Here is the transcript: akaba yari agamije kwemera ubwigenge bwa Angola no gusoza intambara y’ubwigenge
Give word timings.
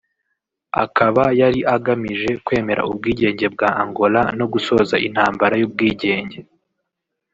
akaba 0.83 1.23
yari 1.39 1.59
agamije 1.75 2.29
kwemera 2.45 2.81
ubwigenge 2.89 3.45
bwa 3.53 3.69
Angola 3.83 4.21
no 4.37 4.45
gusoza 4.53 4.95
intambara 5.07 5.53
y’ubwigenge 5.61 6.37